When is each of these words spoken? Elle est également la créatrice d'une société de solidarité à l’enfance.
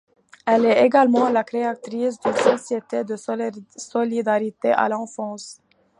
Elle 0.47 0.65
est 0.65 0.83
également 0.83 1.29
la 1.29 1.43
créatrice 1.43 2.19
d'une 2.21 2.33
société 2.35 3.03
de 3.03 3.15
solidarité 3.77 4.71
à 4.71 4.89
l’enfance. 4.89 5.61